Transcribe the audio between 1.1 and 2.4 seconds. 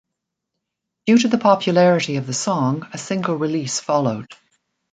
to the popularity of the